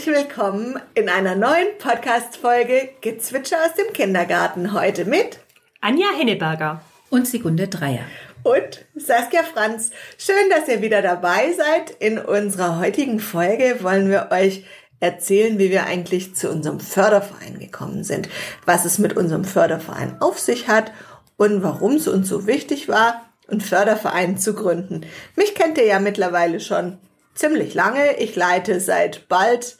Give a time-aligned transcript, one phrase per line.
[0.00, 4.72] Herzlich willkommen in einer neuen Podcast-Folge Gezwitscher aus dem Kindergarten.
[4.72, 5.40] Heute mit
[5.82, 6.80] Anja Henneberger
[7.10, 8.06] und Sekunde Dreier.
[8.42, 9.90] Und Saskia Franz.
[10.16, 11.90] Schön, dass ihr wieder dabei seid.
[11.98, 14.64] In unserer heutigen Folge wollen wir euch
[15.00, 18.30] erzählen, wie wir eigentlich zu unserem Förderverein gekommen sind,
[18.64, 20.92] was es mit unserem Förderverein auf sich hat
[21.36, 25.02] und warum es uns so wichtig war, einen Förderverein zu gründen.
[25.36, 26.96] Mich kennt ihr ja mittlerweile schon
[27.34, 28.16] ziemlich lange.
[28.16, 29.76] Ich leite seit bald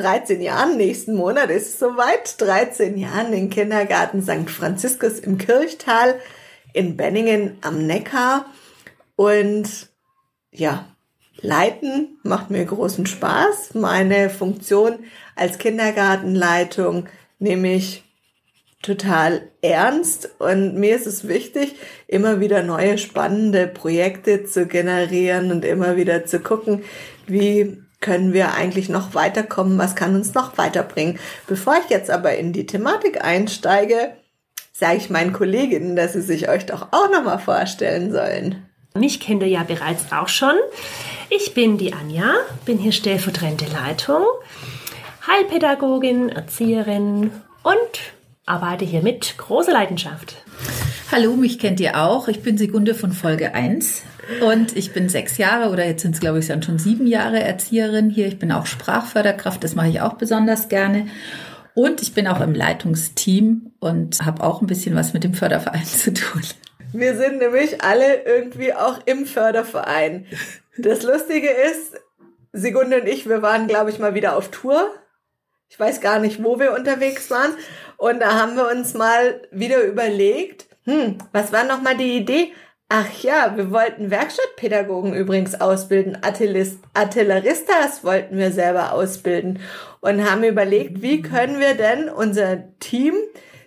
[0.00, 4.50] 13 Jahren, nächsten Monat ist es soweit, 13 Jahren den Kindergarten St.
[4.50, 6.20] Franziskus im Kirchtal
[6.72, 8.46] in Benningen am Neckar.
[9.16, 9.88] Und
[10.50, 10.86] ja,
[11.40, 13.74] leiten macht mir großen Spaß.
[13.74, 15.00] Meine Funktion
[15.34, 18.04] als Kindergartenleitung nehme ich
[18.82, 21.74] total ernst und mir ist es wichtig,
[22.06, 26.84] immer wieder neue spannende Projekte zu generieren und immer wieder zu gucken,
[27.26, 31.18] wie können wir eigentlich noch weiterkommen, was kann uns noch weiterbringen.
[31.46, 34.12] Bevor ich jetzt aber in die Thematik einsteige,
[34.72, 38.64] sage ich meinen Kolleginnen, dass sie sich euch doch auch nochmal vorstellen sollen.
[38.94, 40.54] Mich kennt ihr ja bereits auch schon.
[41.30, 42.32] Ich bin die Anja,
[42.64, 44.22] bin hier stellvertretende Leitung,
[45.26, 47.32] Heilpädagogin, Erzieherin
[47.62, 48.00] und
[48.46, 50.36] arbeite hier mit großer Leidenschaft.
[51.12, 52.28] Hallo, mich kennt ihr auch.
[52.28, 54.02] Ich bin Sekunde von Folge 1
[54.42, 57.40] und ich bin sechs Jahre oder jetzt sind es, glaube ich, dann schon sieben Jahre
[57.40, 58.26] Erzieherin hier.
[58.26, 61.08] Ich bin auch Sprachförderkraft, das mache ich auch besonders gerne.
[61.74, 65.84] Und ich bin auch im Leitungsteam und habe auch ein bisschen was mit dem Förderverein
[65.86, 66.42] zu tun.
[66.92, 70.26] Wir sind nämlich alle irgendwie auch im Förderverein.
[70.78, 71.94] Das Lustige ist,
[72.52, 74.90] Sekunde und ich, wir waren, glaube ich, mal wieder auf Tour.
[75.68, 77.52] Ich weiß gar nicht, wo wir unterwegs waren.
[77.98, 82.52] Und da haben wir uns mal wieder überlegt, hm, was war nochmal die Idee?
[82.90, 86.16] Ach ja, wir wollten Werkstattpädagogen übrigens ausbilden.
[86.22, 89.60] Artilleristas wollten wir selber ausbilden
[90.00, 93.14] und haben überlegt, wie können wir denn unser Team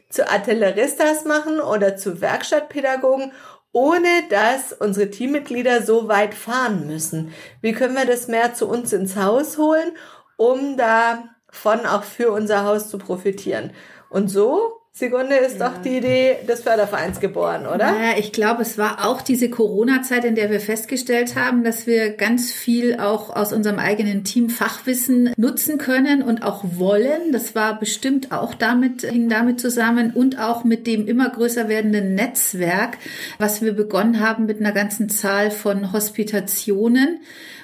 [0.09, 3.31] zu Artilleristas machen oder zu Werkstattpädagogen,
[3.71, 7.31] ohne dass unsere Teammitglieder so weit fahren müssen.
[7.61, 9.91] Wie können wir das mehr zu uns ins Haus holen,
[10.35, 13.71] um davon auch für unser Haus zu profitieren?
[14.09, 15.69] Und so Sekunde ist ja.
[15.69, 17.93] doch die Idee des Fördervereins geboren, oder?
[17.93, 22.09] Naja, ich glaube, es war auch diese Corona-Zeit, in der wir festgestellt haben, dass wir
[22.11, 27.31] ganz viel auch aus unserem eigenen Team Fachwissen nutzen können und auch wollen.
[27.31, 32.13] Das war bestimmt auch damit, hing damit zusammen und auch mit dem immer größer werdenden
[32.13, 32.97] Netzwerk,
[33.39, 37.21] was wir begonnen haben mit einer ganzen Zahl von Hospitationen.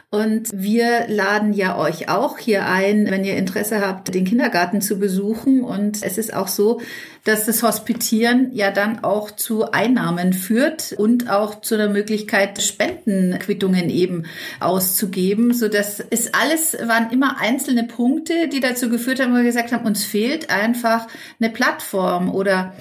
[0.10, 5.00] Und wir laden ja euch auch hier ein, wenn ihr Interesse habt, den Kindergarten zu
[5.00, 5.66] besuchen.
[5.66, 6.80] Und es ist auch so,
[7.28, 13.90] dass das Hospitieren ja dann auch zu Einnahmen führt und auch zu der Möglichkeit, Spendenquittungen
[13.90, 14.24] eben
[14.62, 15.54] auszugeben.
[15.54, 19.74] So dass es alles waren immer einzelne Punkte, die dazu geführt haben, wo wir gesagt
[19.74, 21.08] haben, uns fehlt einfach
[21.40, 22.74] eine Plattform oder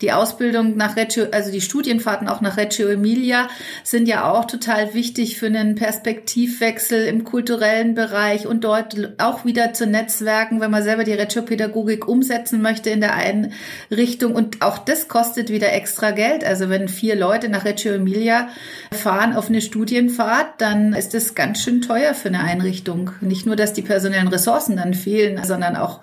[0.00, 3.48] die Ausbildung nach Reggio, also die Studienfahrten auch nach Reggio Emilia
[3.82, 9.72] sind ja auch total wichtig für einen Perspektivwechsel im kulturellen Bereich und dort auch wieder
[9.72, 13.52] zu Netzwerken, wenn man selber die Reggio-Pädagogik umsetzen möchte in der einen
[13.90, 14.36] Richtung.
[14.36, 16.44] Und auch das kostet wieder extra Geld.
[16.44, 18.48] Also wenn vier Leute nach Reggio Emilia
[18.92, 23.10] fahren auf eine Studienfahrt, dann ist das ganz schön teuer für eine Einrichtung.
[23.20, 26.00] Nicht nur, dass die personellen Ressourcen dann fehlen, sondern auch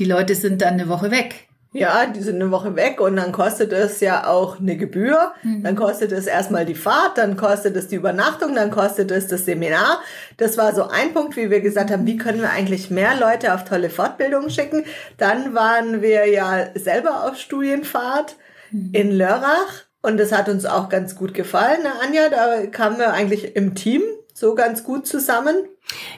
[0.00, 1.45] die Leute sind dann eine Woche weg.
[1.76, 5.32] Ja, die sind eine Woche weg und dann kostet es ja auch eine Gebühr.
[5.42, 5.62] Mhm.
[5.62, 9.44] Dann kostet es erstmal die Fahrt, dann kostet es die Übernachtung, dann kostet es das
[9.44, 10.00] Seminar.
[10.36, 13.54] Das war so ein Punkt, wie wir gesagt haben, wie können wir eigentlich mehr Leute
[13.54, 14.84] auf tolle Fortbildungen schicken.
[15.18, 18.36] Dann waren wir ja selber auf Studienfahrt
[18.70, 18.90] mhm.
[18.92, 22.28] in Lörrach und das hat uns auch ganz gut gefallen, ne, Anja.
[22.28, 24.02] Da kamen wir eigentlich im Team
[24.32, 25.56] so ganz gut zusammen.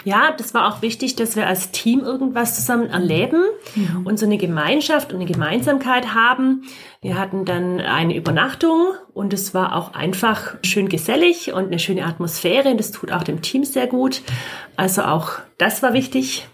[0.04, 3.44] Ja, das war auch wichtig, dass wir als Team irgendwas zusammen erleben
[3.74, 4.06] mhm.
[4.06, 6.62] und so eine Gemeinschaft und eine Gemeinsamkeit haben.
[7.02, 12.06] Wir hatten dann eine Übernachtung und es war auch einfach schön gesellig und eine schöne
[12.06, 12.70] Atmosphäre.
[12.70, 14.22] Und das tut auch dem Team sehr gut.
[14.76, 16.48] Also auch das war wichtig.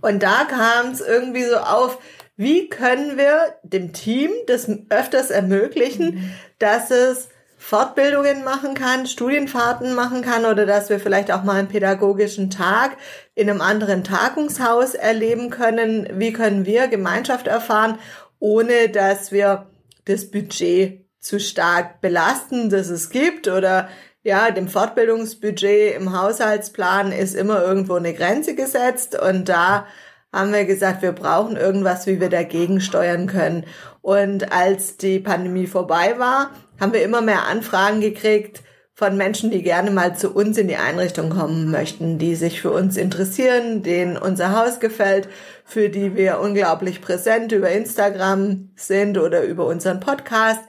[0.00, 1.98] Und da kam es irgendwie so auf,
[2.36, 6.30] wie können wir dem Team das öfters ermöglichen, mhm.
[6.58, 7.28] dass es
[7.66, 12.98] Fortbildungen machen kann, Studienfahrten machen kann oder dass wir vielleicht auch mal einen pädagogischen Tag
[13.34, 16.06] in einem anderen Tagungshaus erleben können.
[16.12, 17.98] Wie können wir Gemeinschaft erfahren,
[18.38, 19.70] ohne dass wir
[20.04, 23.88] das Budget zu stark belasten, das es gibt oder
[24.22, 29.86] ja, dem Fortbildungsbudget im Haushaltsplan ist immer irgendwo eine Grenze gesetzt und da
[30.34, 33.64] haben wir gesagt, wir brauchen irgendwas, wie wir dagegen steuern können.
[34.02, 36.50] Und als die Pandemie vorbei war,
[36.80, 38.62] haben wir immer mehr Anfragen gekriegt,
[38.96, 42.70] von Menschen, die gerne mal zu uns in die Einrichtung kommen möchten, die sich für
[42.70, 45.28] uns interessieren, denen unser Haus gefällt,
[45.64, 50.60] für die wir unglaublich präsent über Instagram sind oder über unseren Podcast.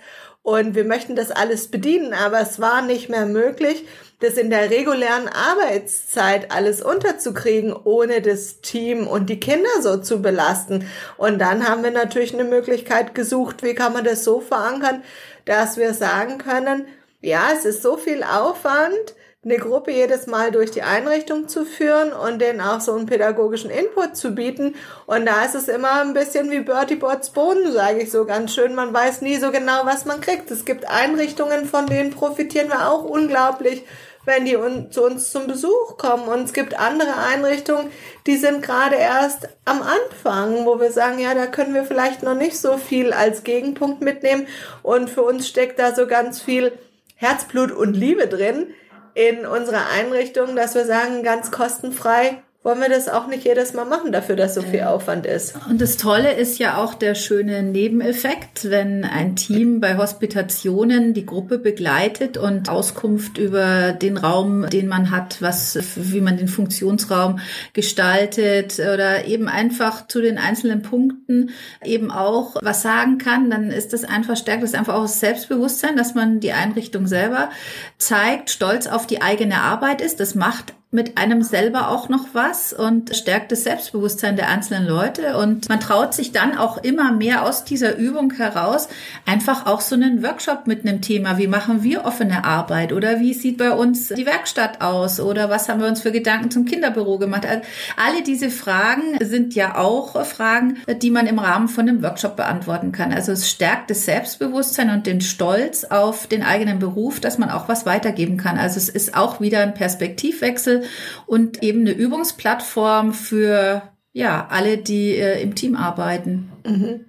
[0.42, 3.86] Und wir möchten das alles bedienen, aber es war nicht mehr möglich,
[4.20, 10.22] das in der regulären Arbeitszeit alles unterzukriegen, ohne das Team und die Kinder so zu
[10.22, 10.90] belasten.
[11.18, 15.04] Und dann haben wir natürlich eine Möglichkeit gesucht, wie kann man das so verankern,
[15.46, 16.88] dass wir sagen können,
[17.22, 19.16] ja, es ist so viel Aufwand,
[19.46, 23.70] eine Gruppe jedes Mal durch die Einrichtung zu führen und denen auch so einen pädagogischen
[23.70, 24.74] Input zu bieten.
[25.06, 28.56] Und da ist es immer ein bisschen wie Bertie Bots Boden, sage ich so ganz
[28.56, 28.74] schön.
[28.74, 30.50] Man weiß nie so genau, was man kriegt.
[30.50, 33.84] Es gibt Einrichtungen, von denen profitieren wir auch unglaublich,
[34.26, 36.28] wenn die un zu uns zum Besuch kommen.
[36.28, 37.92] Und es gibt andere Einrichtungen,
[38.26, 42.34] die sind gerade erst am Anfang, wo wir sagen, ja, da können wir vielleicht noch
[42.34, 44.48] nicht so viel als Gegenpunkt mitnehmen.
[44.82, 46.72] Und für uns steckt da so ganz viel
[47.14, 48.74] Herzblut und Liebe drin
[49.16, 53.86] in unserer Einrichtung, dass wir sagen, ganz kostenfrei wollen wir das auch nicht jedes Mal
[53.86, 55.54] machen dafür, dass so viel Aufwand ist.
[55.70, 61.28] Und das Tolle ist ja auch der schöne Nebeneffekt, wenn ein Team bei Hospitationen die
[61.28, 67.38] Gruppe begleitet und Auskunft über den Raum, den man hat, was, wie man den Funktionsraum
[67.74, 71.52] gestaltet oder eben einfach zu den einzelnen Punkten
[71.84, 75.98] eben auch was sagen kann, dann ist das einfach stärkt das einfach auch das Selbstbewusstsein,
[75.98, 77.52] dass man die Einrichtung selber
[78.00, 80.20] zeigt, stolz auf die eigene Arbeit ist.
[80.20, 85.38] Das macht mit einem selber auch noch was und stärkt das Selbstbewusstsein der einzelnen Leute.
[85.38, 88.88] Und man traut sich dann auch immer mehr aus dieser Übung heraus
[89.26, 91.38] einfach auch so einen Workshop mit einem Thema.
[91.38, 92.94] Wie machen wir offene Arbeit?
[92.94, 95.20] Oder wie sieht bei uns die Werkstatt aus?
[95.20, 97.46] Oder was haben wir uns für Gedanken zum Kinderbüro gemacht?
[97.46, 97.62] Also
[97.98, 102.94] alle diese Fragen sind ja auch Fragen, die man im Rahmen von einem Workshop beantworten
[102.94, 103.12] kann.
[103.12, 107.68] Also es stärkt das Selbstbewusstsein und den Stolz auf den eigenen Beruf, dass man auch
[107.68, 108.58] was weitergeben kann.
[108.58, 110.85] Also es ist auch wieder ein Perspektivwechsel
[111.26, 113.82] und eben eine Übungsplattform für
[114.14, 116.52] ja alle, die äh, im Team arbeiten.
[116.66, 117.06] Mhm.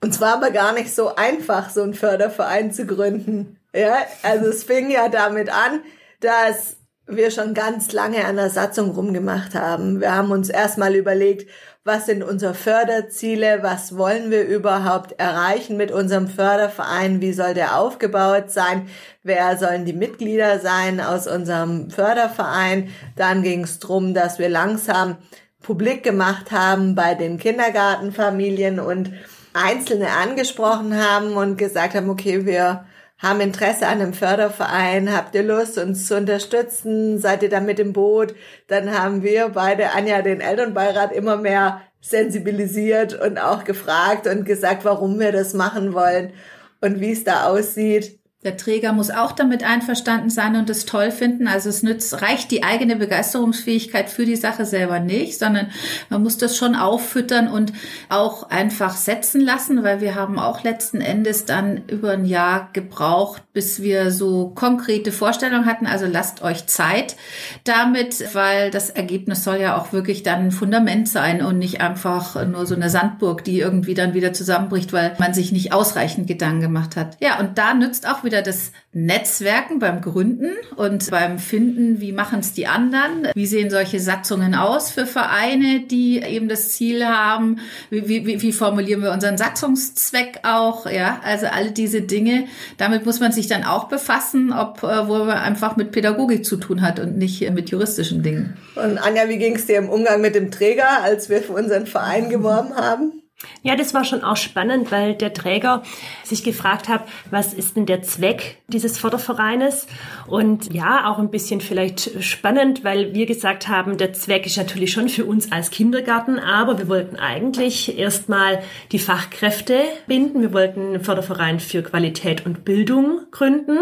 [0.00, 3.58] Und zwar aber gar nicht so einfach, so einen Förderverein zu gründen.
[3.74, 5.80] Ja, also es fing ja damit an,
[6.20, 6.76] dass
[7.06, 10.00] wir schon ganz lange an der Satzung rumgemacht haben.
[10.00, 11.50] Wir haben uns erstmal überlegt,
[11.84, 17.78] was sind unsere Förderziele, was wollen wir überhaupt erreichen mit unserem Förderverein, wie soll der
[17.78, 18.88] aufgebaut sein,
[19.22, 22.88] wer sollen die Mitglieder sein aus unserem Förderverein.
[23.16, 25.16] Dann ging es darum, dass wir langsam
[25.60, 29.12] publik gemacht haben bei den Kindergartenfamilien und
[29.52, 32.86] Einzelne angesprochen haben und gesagt haben, okay, wir
[33.24, 37.80] haben Interesse an einem Förderverein, habt ihr Lust, uns zu unterstützen, seid ihr da mit
[37.80, 38.34] im Boot?
[38.68, 44.84] Dann haben wir beide, Anja, den Elternbeirat immer mehr sensibilisiert und auch gefragt und gesagt,
[44.84, 46.34] warum wir das machen wollen
[46.82, 48.20] und wie es da aussieht.
[48.44, 51.48] Der Träger muss auch damit einverstanden sein und es toll finden.
[51.48, 55.70] Also es nützt, reicht die eigene Begeisterungsfähigkeit für die Sache selber nicht, sondern
[56.10, 57.72] man muss das schon auffüttern und
[58.10, 63.42] auch einfach setzen lassen, weil wir haben auch letzten Endes dann über ein Jahr gebraucht,
[63.54, 65.86] bis wir so konkrete Vorstellungen hatten.
[65.86, 67.16] Also lasst euch Zeit
[67.64, 72.44] damit, weil das Ergebnis soll ja auch wirklich dann ein Fundament sein und nicht einfach
[72.46, 76.60] nur so eine Sandburg, die irgendwie dann wieder zusammenbricht, weil man sich nicht ausreichend Gedanken
[76.60, 77.16] gemacht hat.
[77.20, 82.10] Ja, und da nützt auch wieder wieder das Netzwerken beim Gründen und beim Finden, wie
[82.10, 87.06] machen es die anderen, wie sehen solche Satzungen aus für Vereine, die eben das Ziel
[87.06, 87.60] haben,
[87.90, 93.20] wie, wie, wie formulieren wir unseren Satzungszweck auch, ja, also alle diese Dinge, damit muss
[93.20, 96.98] man sich dann auch befassen, ob äh, wo man einfach mit Pädagogik zu tun hat
[96.98, 98.56] und nicht mit juristischen Dingen.
[98.74, 101.86] Und Anja, wie ging es dir im Umgang mit dem Träger, als wir für unseren
[101.86, 103.23] Verein geworben haben?
[103.62, 105.82] Ja, das war schon auch spannend, weil der Träger
[106.22, 109.86] sich gefragt hat, was ist denn der Zweck dieses Fördervereines?
[110.26, 114.92] Und ja, auch ein bisschen vielleicht spannend, weil wir gesagt haben, der Zweck ist natürlich
[114.92, 120.42] schon für uns als Kindergarten, aber wir wollten eigentlich erstmal die Fachkräfte binden.
[120.42, 123.78] Wir wollten einen Förderverein für Qualität und Bildung gründen,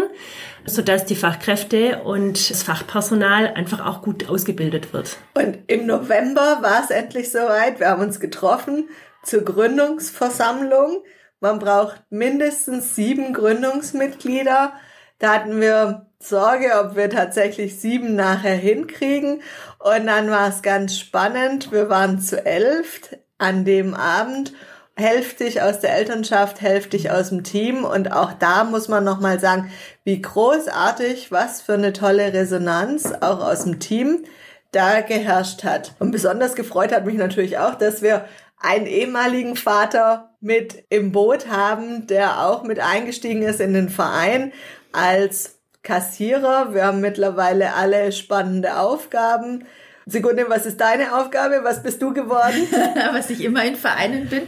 [0.65, 5.17] sodass die Fachkräfte und das Fachpersonal einfach auch gut ausgebildet wird.
[5.33, 7.79] Und im November war es endlich soweit.
[7.79, 8.85] Wir haben uns getroffen
[9.23, 11.03] zur Gründungsversammlung.
[11.39, 14.73] Man braucht mindestens sieben Gründungsmitglieder.
[15.19, 19.41] Da hatten wir Sorge, ob wir tatsächlich sieben nachher hinkriegen.
[19.79, 21.71] Und dann war es ganz spannend.
[21.71, 23.01] Wir waren zu elf
[23.37, 24.53] an dem Abend.
[24.95, 27.83] Hälftig aus der Elternschaft, hälftig aus dem Team.
[27.83, 29.71] Und auch da muss man nochmal sagen,
[30.03, 34.23] wie großartig, was für eine tolle Resonanz auch aus dem Team
[34.71, 35.93] da geherrscht hat.
[35.99, 38.25] Und besonders gefreut hat mich natürlich auch, dass wir
[38.63, 44.53] einen ehemaligen Vater mit im Boot haben, der auch mit eingestiegen ist in den Verein
[44.93, 46.73] als Kassierer.
[46.73, 49.65] Wir haben mittlerweile alle spannende Aufgaben.
[50.05, 51.61] Sigunde, was ist deine Aufgabe?
[51.63, 52.67] Was bist du geworden?
[53.13, 54.43] was ich immer in Vereinen bin.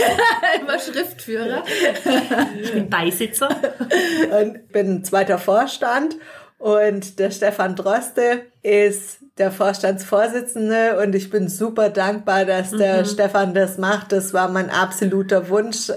[0.60, 1.62] immer Schriftführer.
[2.62, 3.48] Ich bin Beisitzer.
[4.40, 6.16] Und bin zweiter Vorstand.
[6.60, 13.04] Und der Stefan Droste ist der Vorstandsvorsitzende und ich bin super dankbar, dass der mhm.
[13.06, 14.12] Stefan das macht.
[14.12, 15.90] Das war mein absoluter Wunsch,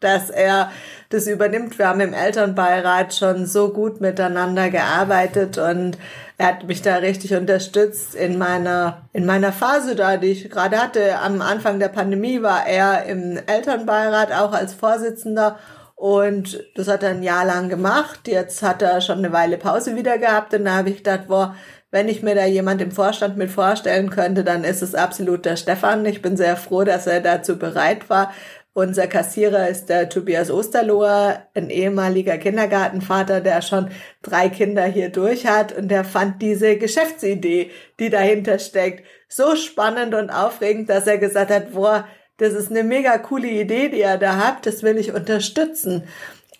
[0.00, 0.70] dass er
[1.08, 1.78] das übernimmt.
[1.78, 5.96] Wir haben im Elternbeirat schon so gut miteinander gearbeitet und
[6.36, 10.76] er hat mich da richtig unterstützt in meiner, in meiner Phase da, die ich gerade
[10.78, 11.20] hatte.
[11.20, 15.58] Am Anfang der Pandemie war er im Elternbeirat auch als Vorsitzender
[16.02, 18.26] und das hat er ein Jahr lang gemacht.
[18.26, 21.54] Jetzt hat er schon eine Weile Pause wieder gehabt und da habe ich gedacht, boah,
[21.92, 25.54] wenn ich mir da jemand im Vorstand mit vorstellen könnte, dann ist es absolut der
[25.54, 26.04] Stefan.
[26.04, 28.32] Ich bin sehr froh, dass er dazu bereit war,
[28.72, 33.90] unser Kassierer ist der Tobias Osterloher, ein ehemaliger Kindergartenvater, der schon
[34.22, 40.14] drei Kinder hier durch hat und der fand diese Geschäftsidee, die dahinter steckt, so spannend
[40.16, 42.08] und aufregend, dass er gesagt hat, boah,
[42.38, 46.04] das ist eine mega coole Idee, die er da hat, das will ich unterstützen.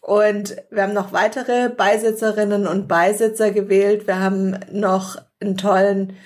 [0.00, 4.06] Und wir haben noch weitere Beisitzerinnen und Beisitzer gewählt.
[4.08, 6.16] Wir haben noch einen tollen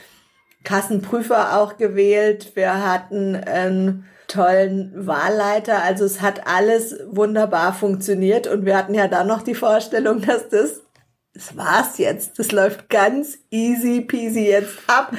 [0.65, 2.53] Kassenprüfer auch gewählt.
[2.55, 5.83] Wir hatten einen tollen Wahlleiter.
[5.83, 10.49] Also es hat alles wunderbar funktioniert und wir hatten ja dann noch die Vorstellung, dass
[10.49, 10.83] das,
[11.35, 12.39] das war's jetzt.
[12.39, 15.13] Das läuft ganz easy peasy jetzt ab.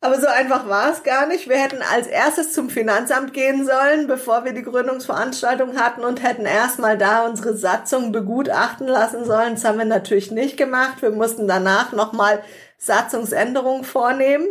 [0.00, 1.48] Aber so einfach war es gar nicht.
[1.48, 6.46] Wir hätten als erstes zum Finanzamt gehen sollen, bevor wir die Gründungsveranstaltung hatten und hätten
[6.46, 9.54] erstmal da unsere Satzung begutachten lassen sollen.
[9.54, 11.02] Das haben wir natürlich nicht gemacht.
[11.02, 12.44] Wir mussten danach nochmal
[12.76, 14.46] Satzungsänderungen vornehmen.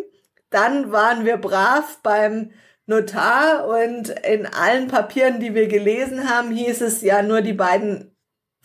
[0.50, 2.52] Dann waren wir brav beim
[2.86, 8.17] Notar und in allen Papieren, die wir gelesen haben, hieß es ja nur die beiden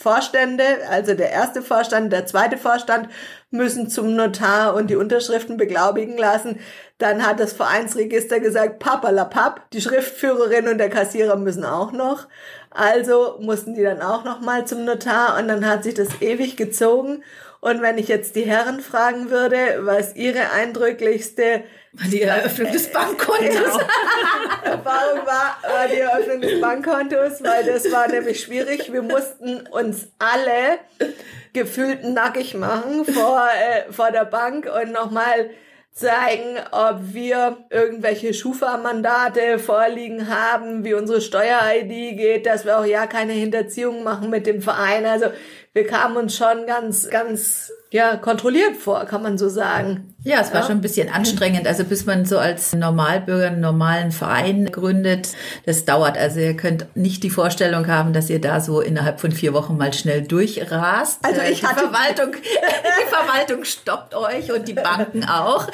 [0.03, 3.09] Vorstände, also der erste Vorstand, der zweite Vorstand
[3.51, 6.59] müssen zum Notar und die Unterschriften beglaubigen lassen.
[6.99, 12.27] Dann hat das Vereinsregister gesagt, papalapap, die Schriftführerin und der Kassierer müssen auch noch.
[12.71, 16.57] Also mussten die dann auch noch mal zum Notar und dann hat sich das ewig
[16.57, 17.23] gezogen.
[17.63, 21.63] Und wenn ich jetzt die Herren fragen würde, was ihre eindrücklichste
[22.11, 23.39] die Eröffnung des Bankkontos.
[23.39, 23.79] Genau.
[24.65, 28.93] Erfahrung war, war die Eröffnung des Bankkontos, weil das war nämlich schwierig.
[28.93, 30.81] Wir mussten uns alle
[31.53, 35.51] gefühlt nackig machen vor, äh, vor der Bank und nochmal
[35.93, 43.07] zeigen, ob wir irgendwelche Schufa-Mandate vorliegen haben, wie unsere Steuer-ID geht, dass wir auch ja
[43.07, 45.05] keine Hinterziehung machen mit dem Verein.
[45.05, 45.27] Also
[45.75, 50.15] wir kamen uns schon ganz, ganz ja, kontrolliert vor, kann man so sagen.
[50.25, 50.67] Ja, es war ja.
[50.67, 51.67] schon ein bisschen anstrengend.
[51.67, 55.31] Also bis man so als Normalbürger einen normalen Verein gründet,
[55.67, 56.17] das dauert.
[56.17, 59.77] Also ihr könnt nicht die Vorstellung haben, dass ihr da so innerhalb von vier Wochen
[59.77, 61.19] mal schnell durchrast.
[61.23, 65.69] Also ich die hatte Verwaltung, die Verwaltung stoppt euch und die Banken auch.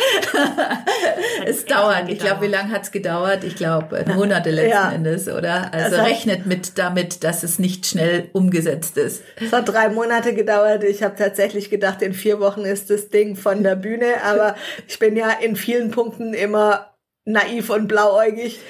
[1.46, 2.08] es dauert.
[2.08, 3.44] Ich glaube, wie lange hat's gedauert?
[3.44, 4.90] Ich glaube, Monate letzten ja.
[4.90, 5.72] Endes, oder?
[5.72, 9.22] Also hat, rechnet mit damit, dass es nicht schnell umgesetzt ist.
[9.36, 10.84] Es hat drei Monate gedauert.
[10.84, 14.22] Ich habe tatsächlich gedacht, in vier Wochen ist das Ding von der Bühne.
[14.24, 18.60] Aber ich bin ja in vielen Punkten immer naiv und blauäugig.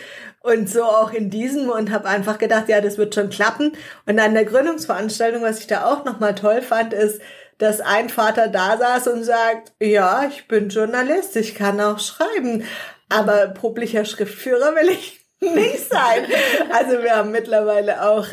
[0.40, 3.72] Und so auch in diesem und habe einfach gedacht, ja, das wird schon klappen.
[4.06, 7.20] Und an der Gründungsveranstaltung, was ich da auch nochmal toll fand, ist,
[7.58, 12.64] dass ein Vater da saß und sagt, ja, ich bin Journalist, ich kann auch schreiben,
[13.08, 16.24] aber publicher Schriftführer will ich nicht sein.
[16.72, 18.28] Also wir haben mittlerweile auch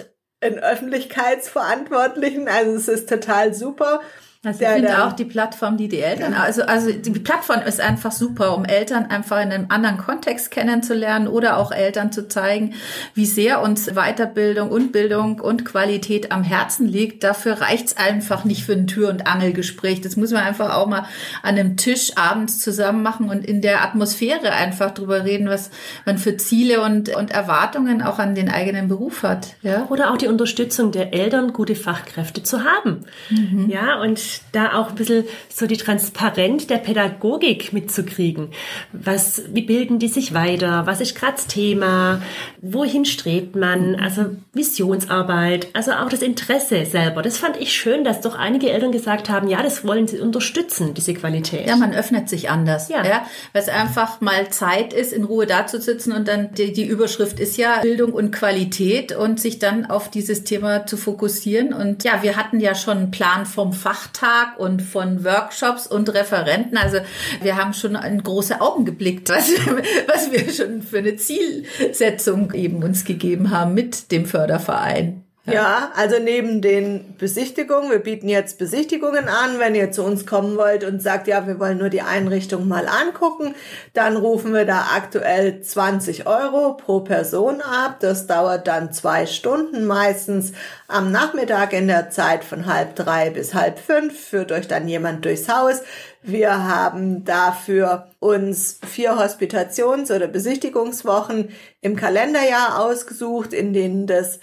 [0.46, 4.02] einen Öffentlichkeitsverantwortlichen, also es ist total super.
[4.46, 8.12] Also ich finde auch die Plattform, die die Eltern, also, also die Plattform ist einfach
[8.12, 12.76] super, um Eltern einfach in einem anderen Kontext kennenzulernen oder auch Eltern zu zeigen,
[13.16, 17.24] wie sehr uns Weiterbildung und Bildung und Qualität am Herzen liegt.
[17.24, 20.02] Dafür reicht's einfach nicht für ein Tür- und Angelgespräch.
[20.02, 21.06] Das muss man einfach auch mal
[21.42, 25.72] an einem Tisch abends zusammen machen und in der Atmosphäre einfach drüber reden, was
[26.06, 29.56] man für Ziele und, und Erwartungen auch an den eigenen Beruf hat.
[29.64, 29.88] Ja?
[29.90, 33.06] Oder auch die Unterstützung der Eltern, gute Fachkräfte zu haben.
[33.30, 33.70] Mhm.
[33.70, 34.20] Ja, und
[34.52, 38.50] da auch ein bisschen so die Transparenz der Pädagogik mitzukriegen.
[38.92, 40.86] Was, wie bilden die sich weiter?
[40.86, 42.22] Was ist gerade das Thema?
[42.62, 43.96] Wohin strebt man?
[43.96, 47.22] Also Visionsarbeit, also auch das Interesse selber.
[47.22, 50.94] Das fand ich schön, dass doch einige Eltern gesagt haben, ja, das wollen sie unterstützen,
[50.94, 51.68] diese Qualität.
[51.68, 52.90] Ja, man öffnet sich anders.
[52.90, 53.06] Ja.
[53.06, 57.40] ja weil es einfach mal Zeit ist, in Ruhe dazusitzen und dann die, die Überschrift
[57.40, 61.74] ist ja Bildung und Qualität und sich dann auf dieses Thema zu fokussieren.
[61.74, 66.12] Und ja, wir hatten ja schon einen Plan vom Fachtag Tag und von Workshops und
[66.12, 66.78] Referenten.
[66.78, 66.98] Also
[67.42, 69.52] wir haben schon in große Augen geblickt, was,
[70.08, 75.25] was wir schon für eine Zielsetzung eben uns gegeben haben mit dem Förderverein.
[75.48, 75.54] Ja.
[75.54, 80.58] ja, also neben den Besichtigungen, wir bieten jetzt Besichtigungen an, wenn ihr zu uns kommen
[80.58, 83.54] wollt und sagt, ja, wir wollen nur die Einrichtung mal angucken,
[83.94, 87.98] dann rufen wir da aktuell 20 Euro pro Person ab.
[88.00, 90.54] Das dauert dann zwei Stunden, meistens
[90.88, 95.26] am Nachmittag in der Zeit von halb drei bis halb fünf, führt euch dann jemand
[95.26, 95.82] durchs Haus.
[96.24, 101.50] Wir haben dafür uns vier Hospitations- oder Besichtigungswochen
[101.82, 104.40] im Kalenderjahr ausgesucht, in denen das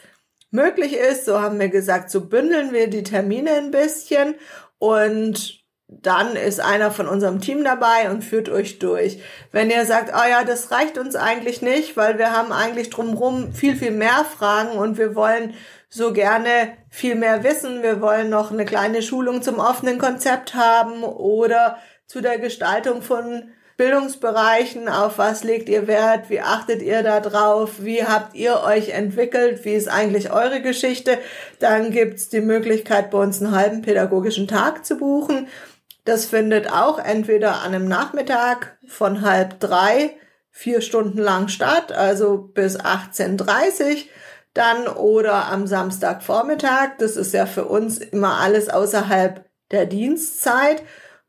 [0.53, 1.25] möglich ist.
[1.25, 4.37] So haben wir gesagt, so bündeln wir die Termine ein bisschen
[4.79, 9.21] und dann ist einer von unserem Team dabei und führt euch durch.
[9.51, 13.53] Wenn ihr sagt, oh ja, das reicht uns eigentlich nicht, weil wir haben eigentlich drumherum
[13.53, 15.55] viel, viel mehr Fragen und wir wollen
[15.91, 17.83] so gerne viel mehr wissen.
[17.83, 23.53] Wir wollen noch eine kleine Schulung zum offenen Konzept haben oder zu der Gestaltung von
[23.77, 28.91] Bildungsbereichen, auf was legt ihr Wert, wie achtet ihr da drauf, wie habt ihr euch
[28.91, 31.19] entwickelt, wie ist eigentlich eure Geschichte,
[31.59, 35.49] dann gibt's die Möglichkeit, bei uns einen halben pädagogischen Tag zu buchen.
[36.05, 40.17] Das findet auch entweder an einem Nachmittag von halb drei,
[40.51, 44.07] vier Stunden lang statt, also bis 18.30
[44.55, 46.99] dann oder am Samstagvormittag.
[46.99, 50.83] Das ist ja für uns immer alles außerhalb der Dienstzeit.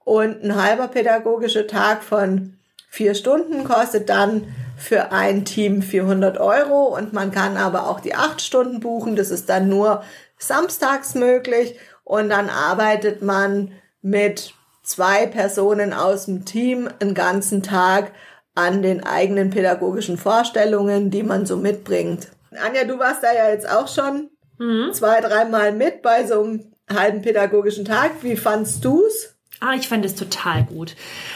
[0.03, 2.57] Und ein halber pädagogischer Tag von
[2.89, 8.15] vier Stunden kostet dann für ein Team 400 Euro und man kann aber auch die
[8.15, 9.15] acht Stunden buchen.
[9.15, 10.03] Das ist dann nur
[10.37, 18.11] samstags möglich und dann arbeitet man mit zwei Personen aus dem Team einen ganzen Tag
[18.55, 22.27] an den eigenen pädagogischen Vorstellungen, die man so mitbringt.
[22.51, 24.29] Anja, du warst da ja jetzt auch schon
[24.59, 24.93] mhm.
[24.93, 28.11] zwei, dreimal mit bei so einem halben pädagogischen Tag.
[28.21, 29.32] Wie fandst du's?
[29.65, 30.93] Ah, ich fand es total gut.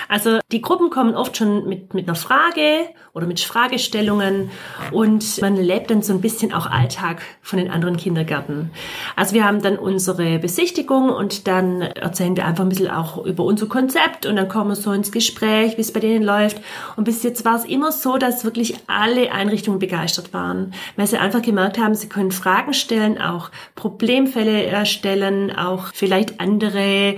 [0.10, 4.52] Also die Gruppen kommen oft schon mit, mit einer Frage oder mit Fragestellungen
[4.92, 8.72] und man lebt dann so ein bisschen auch Alltag von den anderen Kindergärten.
[9.16, 13.46] Also wir haben dann unsere Besichtigung und dann erzählen wir einfach ein bisschen auch über
[13.46, 16.60] unser Konzept und dann kommen wir so ins Gespräch, wie es bei denen läuft.
[16.98, 21.18] Und bis jetzt war es immer so, dass wirklich alle Einrichtungen begeistert waren, weil sie
[21.18, 27.16] einfach gemerkt haben, sie können Fragen stellen, auch Problemfälle erstellen, auch vielleicht andere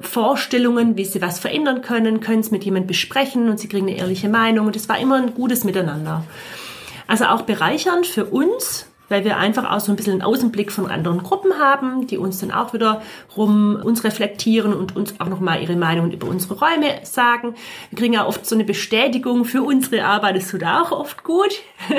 [0.00, 3.98] Vorstellungen, wie sie was verändern können, können es mit jemandem besprechen und sie kriegen eine
[3.98, 6.24] ehrliche Meinung und es war immer ein gutes Miteinander.
[7.08, 10.88] Also auch bereichernd für uns, weil wir einfach auch so ein bisschen einen Außenblick von
[10.88, 13.02] anderen Gruppen haben, die uns dann auch wieder
[13.36, 17.56] rum uns reflektieren und uns auch nochmal ihre Meinung über unsere Räume sagen.
[17.90, 21.60] Wir kriegen ja oft so eine Bestätigung für unsere Arbeit, das tut auch oft gut.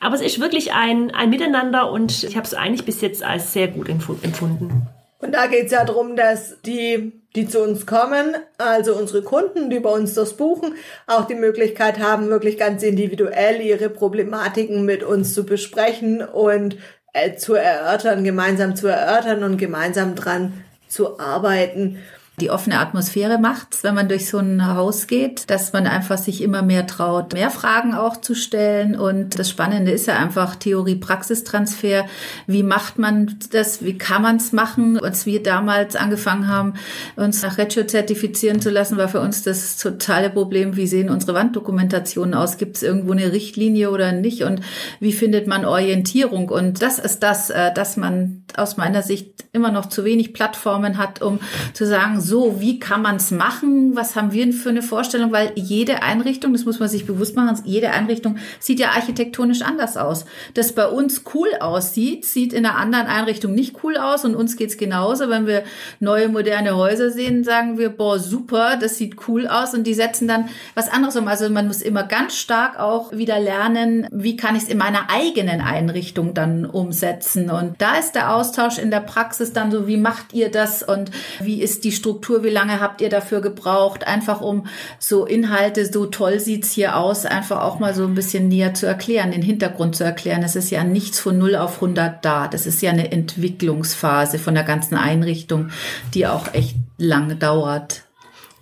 [0.00, 3.52] Aber es ist wirklich ein, ein Miteinander und ich habe es eigentlich bis jetzt als
[3.52, 4.86] sehr gut empfunden.
[5.18, 9.68] Und da geht es ja darum, dass die die zu uns kommen, also unsere Kunden,
[9.68, 10.74] die bei uns das buchen,
[11.06, 16.76] auch die Möglichkeit haben, wirklich ganz individuell ihre Problematiken mit uns zu besprechen und
[17.12, 21.98] äh, zu erörtern, gemeinsam zu erörtern und gemeinsam dran zu arbeiten
[22.40, 26.42] die offene Atmosphäre macht, wenn man durch so ein Haus geht, dass man einfach sich
[26.42, 28.96] immer mehr traut, mehr Fragen auch zu stellen.
[28.98, 32.06] Und das Spannende ist ja einfach Theorie-Praxistransfer.
[32.48, 33.84] Wie macht man das?
[33.84, 34.98] Wie kann man es machen?
[34.98, 36.74] Als wir damals angefangen haben,
[37.14, 40.74] uns nach Reggio zertifizieren zu lassen, war für uns das totale Problem.
[40.74, 42.58] Wie sehen unsere Wanddokumentationen aus?
[42.58, 44.42] Gibt es irgendwo eine Richtlinie oder nicht?
[44.42, 44.60] Und
[44.98, 46.48] wie findet man Orientierung?
[46.48, 50.98] Und das ist das, äh, dass man aus meiner Sicht immer noch zu wenig Plattformen
[50.98, 51.38] hat, um
[51.74, 53.94] zu sagen, so, wie kann man es machen?
[53.94, 55.30] Was haben wir für eine Vorstellung?
[55.30, 59.98] Weil jede Einrichtung, das muss man sich bewusst machen, jede Einrichtung sieht ja architektonisch anders
[59.98, 60.24] aus.
[60.54, 64.56] Das bei uns cool aussieht, sieht in einer anderen Einrichtung nicht cool aus und uns
[64.56, 65.28] geht's genauso.
[65.28, 65.64] Wenn wir
[66.00, 70.26] neue, moderne Häuser sehen, sagen wir, boah, super, das sieht cool aus und die setzen
[70.26, 71.28] dann was anderes um.
[71.28, 75.10] Also man muss immer ganz stark auch wieder lernen, wie kann ich es in meiner
[75.10, 77.50] eigenen Einrichtung dann umsetzen.
[77.50, 81.10] Und da ist der Austausch in der Praxis dann so, wie macht ihr das und
[81.40, 84.06] wie ist die Struktur Struktur, wie lange habt ihr dafür gebraucht?
[84.06, 84.68] Einfach um
[85.00, 88.86] so Inhalte, so toll sieht's hier aus, einfach auch mal so ein bisschen näher zu
[88.86, 90.44] erklären, den Hintergrund zu erklären.
[90.44, 92.46] Es ist ja nichts von 0 auf 100 da.
[92.46, 95.70] Das ist ja eine Entwicklungsphase von der ganzen Einrichtung,
[96.14, 98.04] die auch echt lange dauert.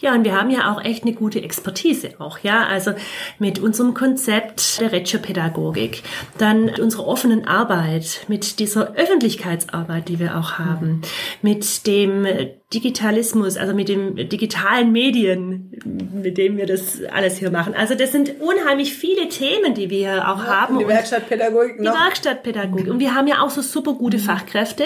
[0.02, 2.66] Ja, und wir haben ja auch echt eine gute Expertise auch, ja.
[2.66, 2.90] Also
[3.38, 6.02] mit unserem Konzept der Reggio-Pädagogik,
[6.38, 11.02] dann unserer offenen Arbeit, mit dieser Öffentlichkeitsarbeit, die wir auch haben,
[11.40, 12.26] mit dem
[12.72, 15.70] Digitalismus, also mit dem digitalen Medien,
[16.12, 17.74] mit dem wir das alles hier machen.
[17.74, 20.78] Also das sind unheimlich viele Themen, die wir hier auch ja, haben.
[20.78, 21.92] Die Werkstattpädagogik noch.
[21.92, 22.88] Die Werkstattpädagogik.
[22.88, 24.22] Und wir haben ja auch so super gute mhm.
[24.22, 24.84] Fachkräfte,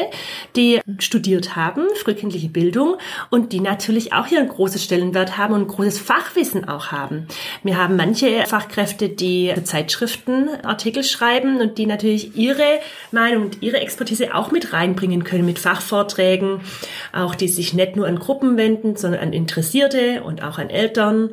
[0.57, 2.97] die studiert haben, frühkindliche Bildung
[3.31, 7.27] und die natürlich auch hier ein großes Stellenwert haben und ein großes Fachwissen auch haben.
[7.63, 12.81] Wir haben manche Fachkräfte, die Zeitschriften Artikel schreiben und die natürlich ihre
[13.13, 16.61] Meinung und ihre Expertise auch mit reinbringen können mit Fachvorträgen,
[17.13, 21.31] auch die sich nicht nur an Gruppen wenden, sondern an Interessierte und auch an Eltern.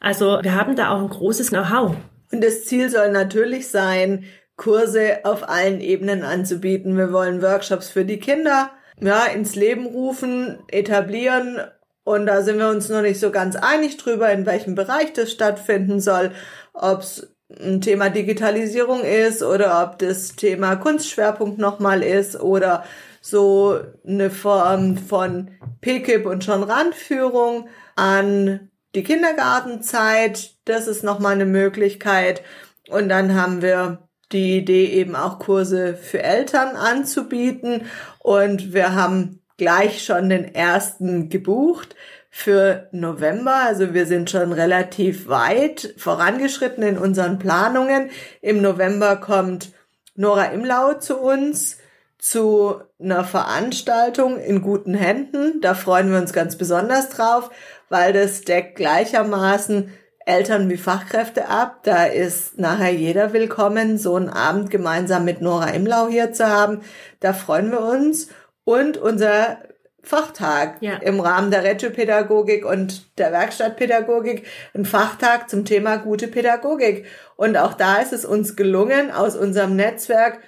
[0.00, 1.96] Also wir haben da auch ein großes Know-how.
[2.32, 4.24] Und das Ziel soll natürlich sein,
[4.56, 6.96] Kurse auf allen Ebenen anzubieten.
[6.96, 11.58] Wir wollen Workshops für die Kinder ja, ins Leben rufen, etablieren.
[12.04, 15.32] Und da sind wir uns noch nicht so ganz einig drüber, in welchem Bereich das
[15.32, 16.32] stattfinden soll.
[16.72, 22.84] Ob es ein Thema Digitalisierung ist oder ob das Thema Kunstschwerpunkt nochmal ist oder
[23.26, 30.50] so eine Form von PKIP und schon Randführung an die Kindergartenzeit.
[30.66, 32.42] Das ist nochmal eine Möglichkeit.
[32.90, 37.86] Und dann haben wir die Idee, eben auch Kurse für Eltern anzubieten.
[38.18, 41.96] Und wir haben gleich schon den ersten gebucht
[42.28, 43.54] für November.
[43.64, 48.10] Also wir sind schon relativ weit vorangeschritten in unseren Planungen.
[48.42, 49.72] Im November kommt
[50.14, 51.78] Nora Imlau zu uns
[52.24, 55.60] zu einer Veranstaltung in guten Händen.
[55.60, 57.50] Da freuen wir uns ganz besonders drauf,
[57.90, 59.92] weil das deckt gleichermaßen
[60.24, 61.80] Eltern wie Fachkräfte ab.
[61.82, 66.80] Da ist nachher jeder willkommen, so einen Abend gemeinsam mit Nora Imlau hier zu haben.
[67.20, 68.28] Da freuen wir uns.
[68.64, 69.58] Und unser
[70.02, 70.94] Fachtag ja.
[70.96, 77.04] im Rahmen der Regiopädagogik und der Werkstattpädagogik, ein Fachtag zum Thema gute Pädagogik.
[77.36, 80.38] Und auch da ist es uns gelungen, aus unserem Netzwerk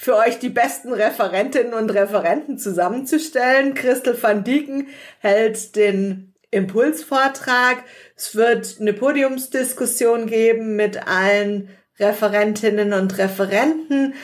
[0.00, 3.74] für euch die besten Referentinnen und Referenten zusammenzustellen.
[3.74, 4.86] Christel van Dieken
[5.18, 7.84] hält den Impulsvortrag.
[8.16, 14.14] Es wird eine Podiumsdiskussion geben mit allen Referentinnen und Referenten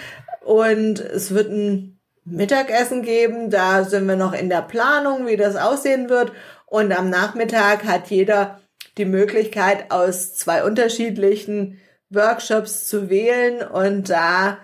[0.41, 3.51] und es wird ein Mittagessen geben.
[3.51, 6.33] Da sind wir noch in der Planung, wie das aussehen wird.
[6.65, 8.63] Und am Nachmittag hat jeder
[8.97, 14.57] die Möglichkeit, aus zwei unterschiedlichen Workshops zu wählen und da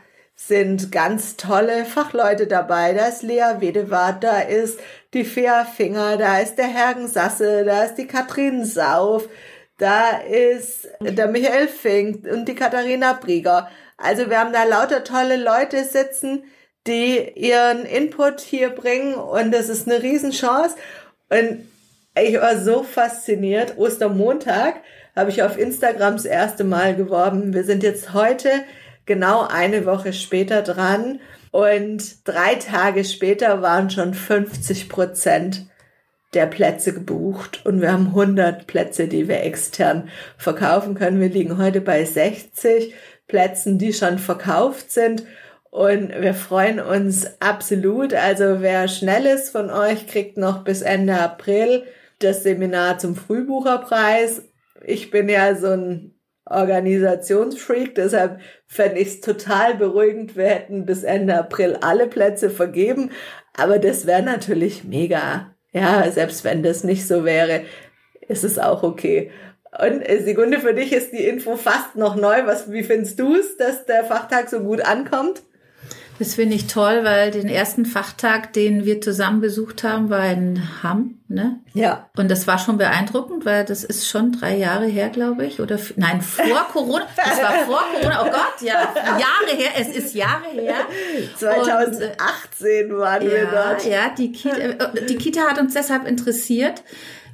[0.49, 2.95] sind ganz tolle Fachleute dabei.
[2.95, 4.81] Da ist Lea Wedewart, da ist
[5.15, 9.29] die Fea Finger, da ist der Hergen Sasse, da ist die Katrin Sauf,
[9.79, 13.71] da ist der Michael Fink und die Katharina Brieger.
[13.97, 16.45] Also wir haben da lauter tolle Leute sitzen,
[16.87, 20.77] die ihren Input hier bringen und das ist eine Riesenchance.
[21.31, 21.69] Und
[22.21, 23.79] ich war so fasziniert.
[23.79, 24.81] Ostermontag
[25.15, 27.55] habe ich auf Instagram das erste Mal geworben.
[27.55, 28.51] Wir sind jetzt heute
[29.07, 35.67] genau eine Woche später dran und drei Tage später waren schon 50 Prozent
[36.35, 41.21] der Plätze gebucht und wir haben 100 Plätze, die wir extern verkaufen können.
[41.21, 42.95] Wir liegen heute bei 60
[43.29, 45.25] Plätzen, die schon verkauft sind
[45.73, 48.13] und wir freuen uns absolut.
[48.13, 51.85] Also wer schnell ist von euch, kriegt noch bis Ende April
[52.19, 54.43] das Seminar zum Frühbucherpreis.
[54.85, 56.12] Ich bin ja so ein
[56.45, 63.11] Organisationsfreak, deshalb fände ich es total beruhigend, wir hätten bis Ende April alle Plätze vergeben,
[63.57, 65.55] aber das wäre natürlich mega.
[65.73, 67.63] Ja, selbst wenn das nicht so wäre,
[68.29, 69.31] ist es auch okay.
[69.79, 72.47] Und äh, Sekunde, für dich ist die Info fast noch neu.
[72.47, 75.43] Was, wie findest du es, dass der Fachtag so gut ankommt?
[76.23, 80.63] Das finde ich toll, weil den ersten Fachtag, den wir zusammen besucht haben, war in
[80.81, 81.59] Hamm, ne?
[81.75, 82.09] Ja.
[82.17, 85.81] Und das war schon beeindruckend, weil das ist schon drei Jahre her, glaube ich, oder
[85.97, 87.09] nein, vor Corona.
[87.17, 88.23] Das war vor Corona.
[88.23, 89.73] Oh Gott, ja, Jahre her.
[89.77, 90.77] Es ist Jahre her.
[91.39, 93.85] 2018 Und, waren wir ja, dort.
[93.85, 96.85] Ja, die Kita, äh, die Kita hat uns deshalb interessiert,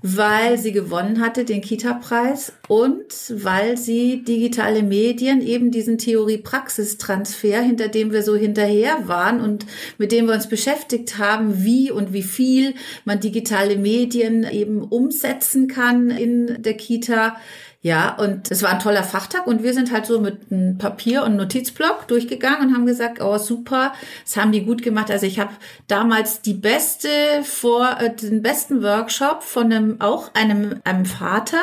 [0.03, 7.89] weil sie gewonnen hatte, den Kita-Preis und weil sie digitale Medien eben diesen Theorie-Praxistransfer, hinter
[7.89, 9.67] dem wir so hinterher waren und
[9.99, 15.69] mit dem wir uns beschäftigt haben, wie und wie viel man digitale Medien eben umsetzen
[15.69, 17.37] kann in der Kita,
[17.81, 21.23] ja, und es war ein toller Fachtag und wir sind halt so mit einem Papier
[21.23, 23.93] und Notizblock durchgegangen und haben gesagt, oh super,
[24.25, 25.13] das haben die gut gemacht.
[25.13, 25.53] Also ich habe
[25.87, 27.09] damals die beste
[27.45, 31.63] vor äh, den besten Workshop von einem auch einem einem Vater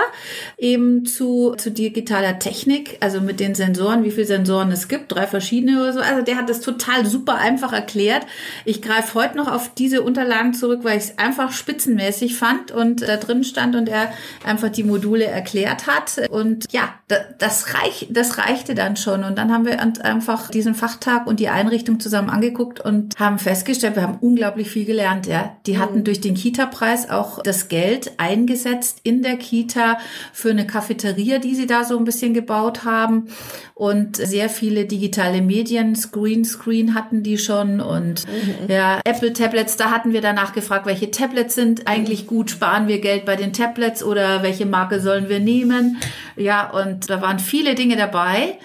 [0.58, 5.28] eben zu zu digitaler Technik, also mit den Sensoren, wie viele Sensoren es gibt, drei
[5.28, 6.00] verschiedene oder so.
[6.00, 8.26] Also der hat das total super einfach erklärt.
[8.64, 13.02] Ich greife heute noch auf diese Unterlagen zurück, weil ich es einfach spitzenmäßig fand und
[13.02, 14.14] da drin stand und er
[14.46, 16.05] einfach die Module erklärt hat.
[16.06, 16.30] Hat.
[16.30, 16.90] Und ja,
[17.38, 19.24] das, reich, das reichte dann schon.
[19.24, 23.96] Und dann haben wir einfach diesen Fachtag und die Einrichtung zusammen angeguckt und haben festgestellt,
[23.96, 25.28] wir haben unglaublich viel gelernt.
[25.28, 26.04] Ja, Die hatten mhm.
[26.04, 29.98] durch den Kita-Preis auch das Geld eingesetzt in der Kita
[30.34, 33.28] für eine Cafeteria, die sie da so ein bisschen gebaut haben.
[33.74, 37.82] Und sehr viele digitale Medien, Screen Screen hatten die schon.
[37.82, 38.70] Und mhm.
[38.70, 43.00] ja, Apple Tablets, da hatten wir danach gefragt, welche Tablets sind eigentlich gut, sparen wir
[43.00, 45.95] Geld bei den Tablets oder welche Marke sollen wir nehmen?
[46.36, 48.58] Ja, und da waren viele Dinge dabei,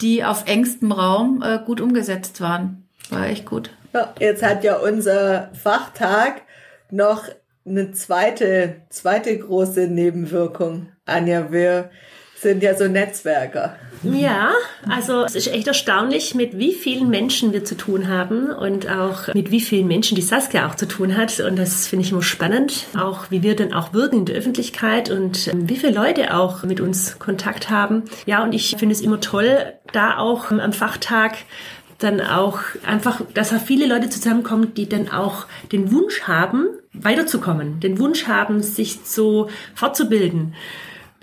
[0.00, 2.88] die auf engstem Raum äh, gut umgesetzt waren.
[3.10, 3.70] War echt gut.
[3.92, 6.42] Ja, jetzt hat ja unser Fachtag
[6.90, 7.28] noch
[7.66, 10.88] eine zweite, zweite große Nebenwirkung.
[11.06, 11.90] Anja, wir
[12.44, 13.76] sind ja so Netzwerker.
[14.02, 14.52] Ja,
[14.86, 19.32] also es ist echt erstaunlich, mit wie vielen Menschen wir zu tun haben und auch
[19.32, 21.40] mit wie vielen Menschen die Saskia auch zu tun hat.
[21.40, 25.10] Und das finde ich immer spannend, auch wie wir dann auch wirken in der Öffentlichkeit
[25.10, 28.04] und ähm, wie viele Leute auch mit uns Kontakt haben.
[28.26, 31.36] Ja, und ich finde es immer toll, da auch am Fachtag
[31.98, 37.80] dann auch einfach, dass da viele Leute zusammenkommen, die dann auch den Wunsch haben, weiterzukommen,
[37.80, 40.54] den Wunsch haben, sich so fortzubilden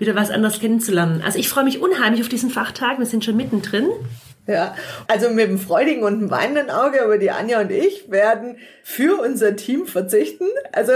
[0.02, 1.22] wieder was anderes kennenzulernen.
[1.24, 2.98] Also ich freue mich unheimlich auf diesen Fachtag.
[2.98, 3.88] Wir sind schon mittendrin.
[4.48, 4.74] Ja,
[5.06, 9.22] also mit dem freudigen und dem weinenden Auge, aber die Anja und ich werden für
[9.22, 10.46] unser Team verzichten.
[10.72, 10.92] Also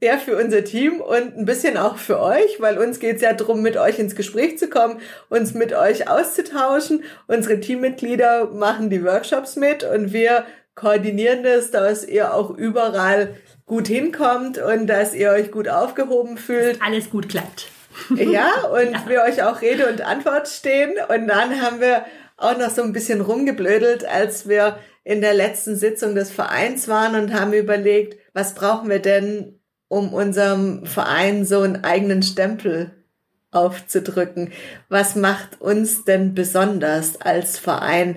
[0.00, 3.62] eher für unser Team und ein bisschen auch für euch, weil uns geht's ja darum,
[3.62, 7.04] mit euch ins Gespräch zu kommen, uns mit euch auszutauschen.
[7.28, 10.44] Unsere Teammitglieder machen die Workshops mit und wir
[10.74, 16.82] koordinieren das, dass ihr auch überall gut hinkommt und dass ihr euch gut aufgehoben fühlt.
[16.82, 17.68] Alles gut klappt.
[18.14, 19.04] Ja, und ja.
[19.06, 20.94] wir euch auch Rede und Antwort stehen.
[21.08, 22.04] Und dann haben wir
[22.36, 27.14] auch noch so ein bisschen rumgeblödelt, als wir in der letzten Sitzung des Vereins waren
[27.14, 29.58] und haben überlegt, was brauchen wir denn,
[29.88, 32.90] um unserem Verein so einen eigenen Stempel
[33.50, 34.52] aufzudrücken?
[34.88, 38.16] Was macht uns denn besonders als Verein?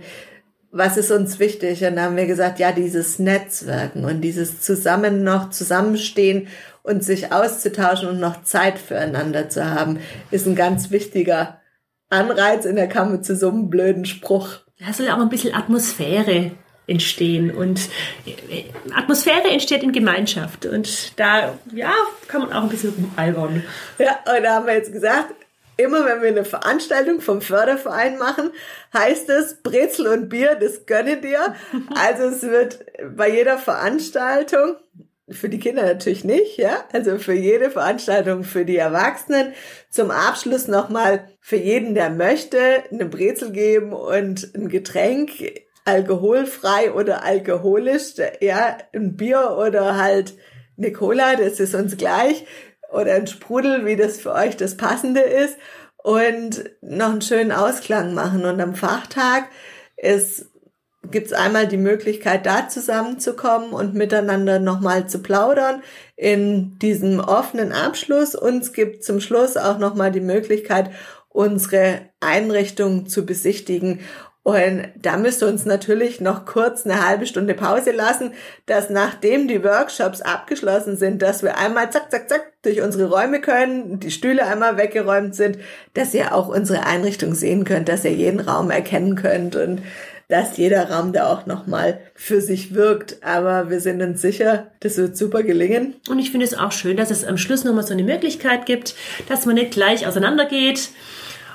[0.71, 1.83] Was ist uns wichtig?
[1.83, 6.49] Und dann haben wir gesagt, ja, dieses Netzwerken und dieses Zusammen noch zusammenstehen
[6.83, 9.99] und sich auszutauschen und noch Zeit füreinander zu haben,
[10.31, 11.59] ist ein ganz wichtiger
[12.09, 14.59] Anreiz in der Kammer zu so einem blöden Spruch.
[14.79, 16.51] Da soll auch ein bisschen Atmosphäre
[16.87, 17.81] entstehen und
[18.25, 18.63] äh,
[18.93, 21.93] Atmosphäre entsteht in Gemeinschaft und da ja
[22.27, 23.63] kann man auch ein bisschen rumalbern.
[23.97, 25.33] Ja, und da haben wir jetzt gesagt,
[25.77, 28.51] immer wenn wir eine Veranstaltung vom Förderverein machen,
[28.93, 31.55] heißt es Brezel und Bier, das gönne dir.
[31.95, 32.79] Also es wird
[33.15, 34.75] bei jeder Veranstaltung
[35.31, 36.85] für die Kinder natürlich nicht, ja.
[36.93, 39.53] Also für jede Veranstaltung für die Erwachsenen.
[39.89, 42.59] Zum Abschluss nochmal für jeden, der möchte,
[42.91, 45.31] eine Brezel geben und ein Getränk,
[45.85, 50.33] alkoholfrei oder alkoholisch, ja, ein Bier oder halt
[50.77, 52.45] eine Cola, das ist uns gleich,
[52.91, 55.57] oder ein Sprudel, wie das für euch das Passende ist
[55.97, 58.45] und noch einen schönen Ausklang machen.
[58.45, 59.45] Und am Fachtag
[59.97, 60.50] ist
[61.09, 65.81] gibt es einmal die Möglichkeit, da zusammenzukommen und miteinander nochmal zu plaudern
[66.15, 68.35] in diesem offenen Abschluss.
[68.35, 70.91] Uns gibt zum Schluss auch nochmal die Möglichkeit,
[71.29, 74.01] unsere Einrichtung zu besichtigen.
[74.43, 78.33] Und da müsst ihr uns natürlich noch kurz eine halbe Stunde Pause lassen,
[78.65, 83.39] dass nachdem die Workshops abgeschlossen sind, dass wir einmal zack, zack, zack durch unsere Räume
[83.39, 85.59] können, die Stühle einmal weggeräumt sind,
[85.93, 89.83] dass ihr auch unsere Einrichtung sehen könnt, dass ihr jeden Raum erkennen könnt und
[90.31, 93.17] dass jeder Raum da auch nochmal für sich wirkt.
[93.21, 95.95] Aber wir sind uns sicher, das wird super gelingen.
[96.09, 98.95] Und ich finde es auch schön, dass es am Schluss nochmal so eine Möglichkeit gibt,
[99.27, 100.89] dass man nicht gleich auseinandergeht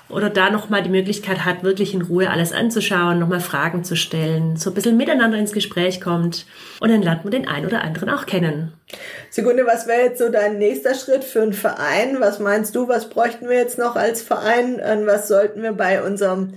[0.09, 4.57] oder da nochmal die Möglichkeit hat, wirklich in Ruhe alles anzuschauen, nochmal Fragen zu stellen,
[4.57, 6.47] so ein bisschen miteinander ins Gespräch kommt
[6.79, 8.73] und dann lernt man den einen oder anderen auch kennen.
[9.31, 12.21] Sekunde, was wäre jetzt so dein nächster Schritt für einen Verein?
[12.21, 14.81] Was meinst du, was bräuchten wir jetzt noch als Verein?
[14.81, 16.53] An was sollten wir bei unserem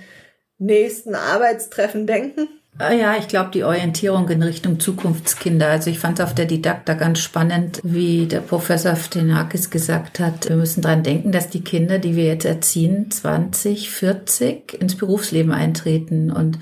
[0.59, 2.47] nächsten Arbeitstreffen denken?
[2.81, 5.67] Ah ja, ich glaube, die Orientierung in Richtung Zukunftskinder.
[5.67, 10.47] Also ich fand es auf der Didakta ganz spannend, wie der Professor Ftenakis gesagt hat,
[10.47, 15.51] wir müssen dran denken, dass die Kinder, die wir jetzt erziehen, 20, 40 ins Berufsleben
[15.51, 16.31] eintreten.
[16.31, 16.57] Und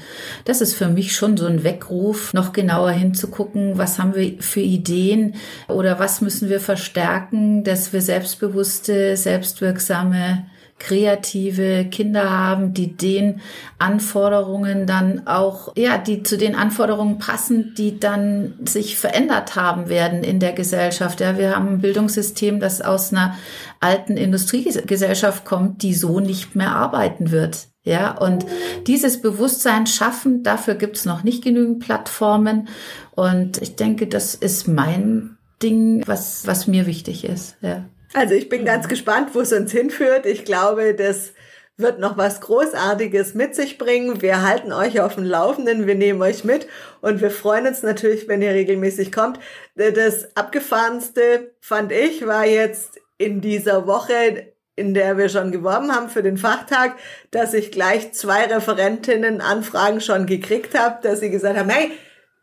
[0.45, 4.61] das ist für mich schon so ein Weckruf, noch genauer hinzugucken, was haben wir für
[4.61, 5.35] Ideen
[5.67, 10.47] oder was müssen wir verstärken, dass wir selbstbewusste, selbstwirksame
[10.79, 13.41] kreative Kinder haben, die den
[13.79, 20.23] Anforderungen dann auch, ja, die zu den Anforderungen passen, die dann sich verändert haben werden
[20.23, 21.19] in der Gesellschaft.
[21.19, 23.35] Ja, wir haben ein Bildungssystem, das aus einer
[23.79, 27.67] alten Industriegesellschaft kommt, die so nicht mehr arbeiten wird.
[27.83, 28.45] Ja, und
[28.85, 32.67] dieses Bewusstsein schaffen, dafür gibt's noch nicht genügend Plattformen.
[33.11, 37.55] Und ich denke, das ist mein Ding, was, was mir wichtig ist.
[37.61, 37.85] Ja.
[38.13, 40.25] Also ich bin ganz gespannt, wo es uns hinführt.
[40.25, 41.33] Ich glaube, das
[41.77, 44.21] wird noch was Großartiges mit sich bringen.
[44.21, 46.67] Wir halten euch auf dem Laufenden, wir nehmen euch mit
[47.01, 49.39] und wir freuen uns natürlich, wenn ihr regelmäßig kommt.
[49.75, 56.09] Das abgefahrenste fand ich war jetzt in dieser Woche, in der wir schon geworben haben
[56.09, 56.95] für den Fachtag,
[57.29, 61.91] dass ich gleich zwei Referentinnen Anfragen schon gekriegt habe, dass sie gesagt haben, hey,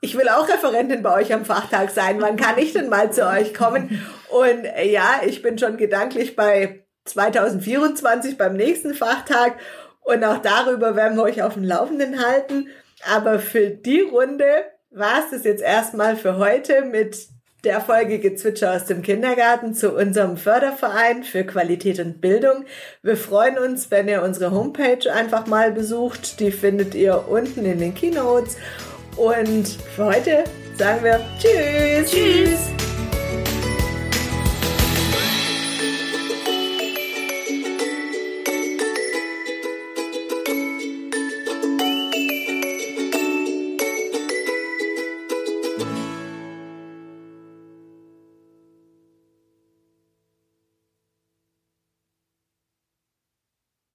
[0.05, 2.21] ich will auch Referentin bei euch am Fachtag sein.
[2.21, 4.07] Wann kann ich denn mal zu euch kommen?
[4.29, 9.55] Und ja, ich bin schon gedanklich bei 2024 beim nächsten Fachtag
[10.03, 12.69] und auch darüber werden wir euch auf dem Laufenden halten.
[13.14, 14.45] Aber für die Runde
[14.90, 17.29] war es das jetzt erstmal für heute mit
[17.64, 22.67] der Folge Gezwitscher aus dem Kindergarten zu unserem Förderverein für Qualität und Bildung.
[23.03, 26.40] Wir freuen uns, wenn ihr unsere Homepage einfach mal besucht.
[26.40, 28.59] Die findet ihr unten in den Keynotes.
[29.16, 30.44] Und für heute
[30.77, 32.11] sagen wir Tschüss.
[32.11, 32.84] Tschüss.